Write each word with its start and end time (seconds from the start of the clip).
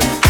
word. 0.00 0.25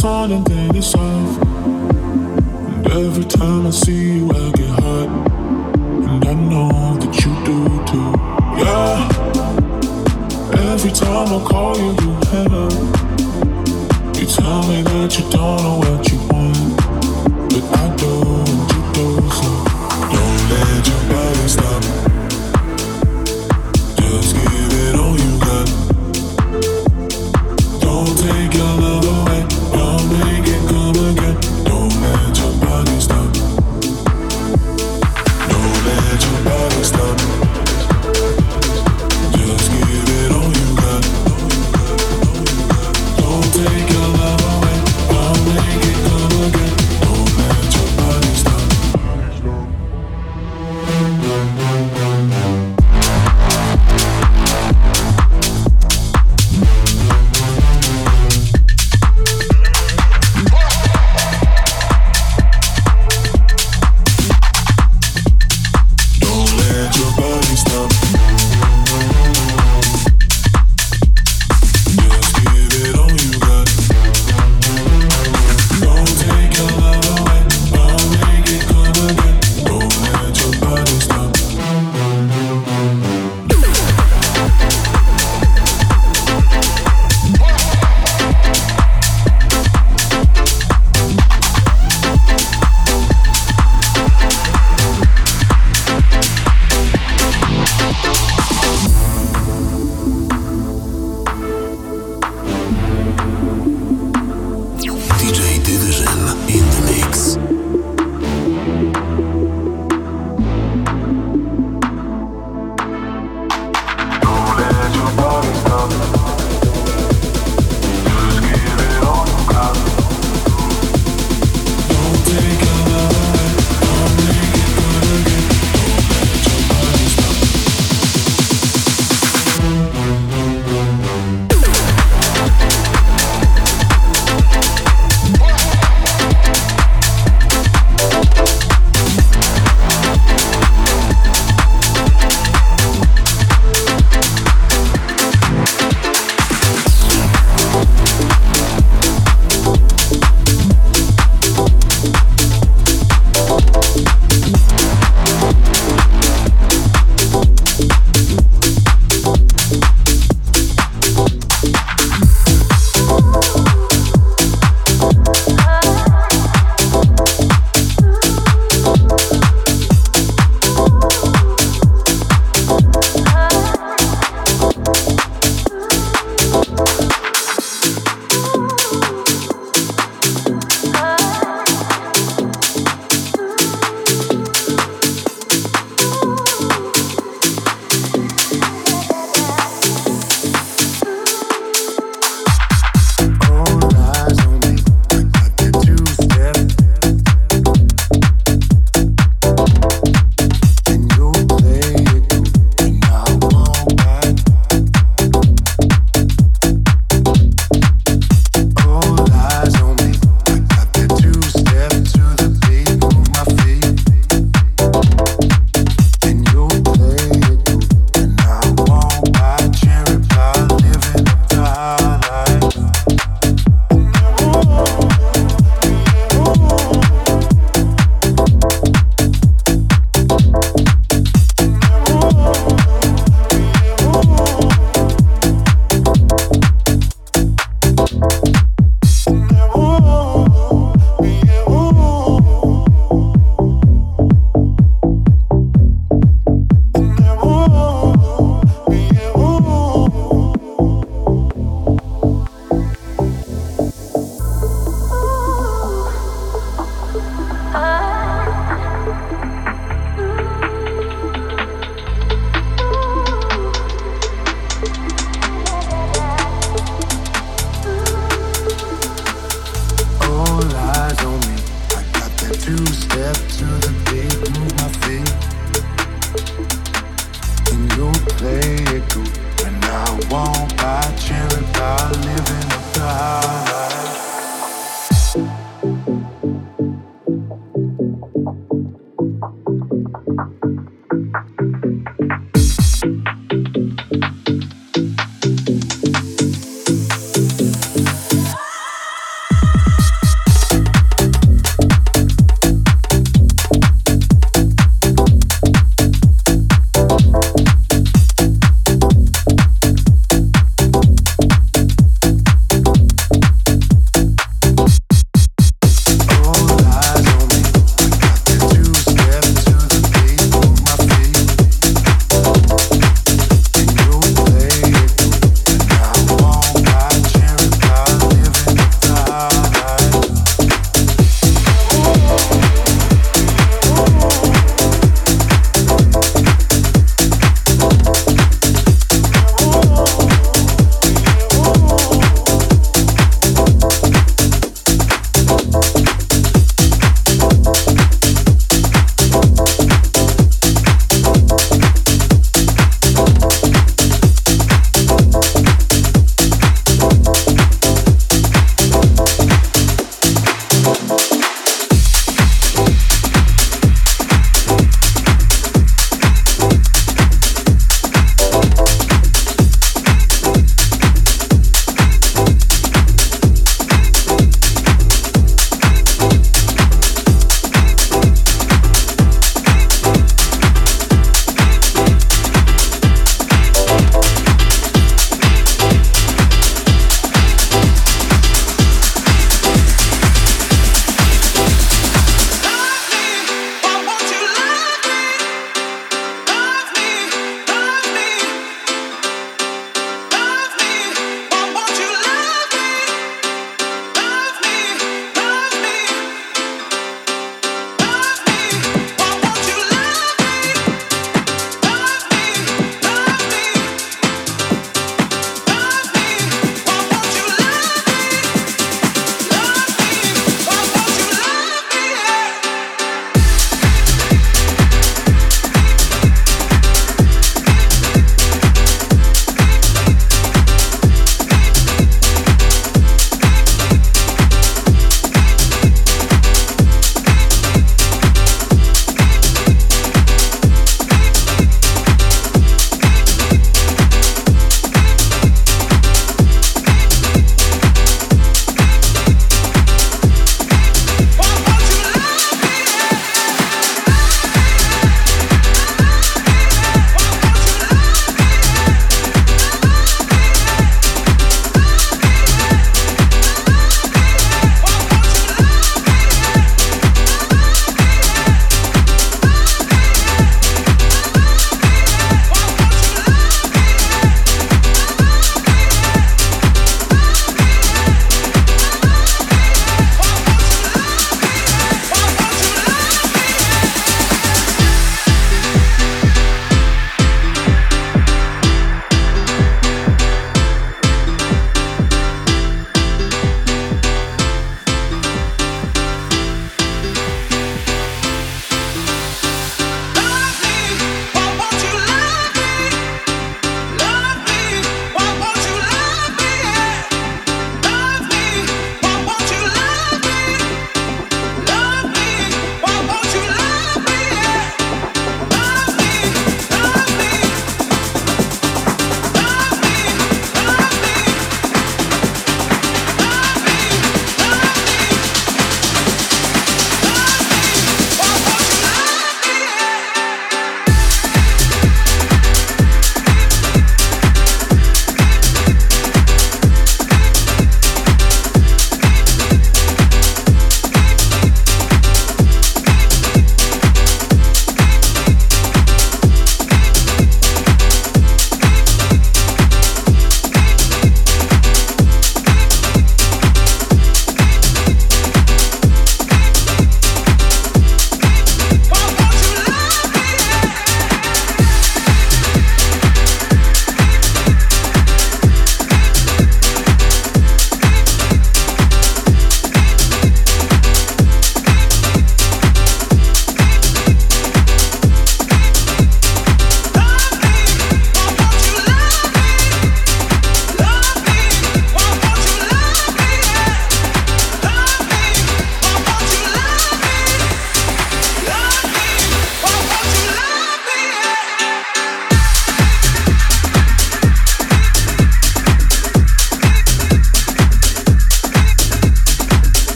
Don't 0.00 0.57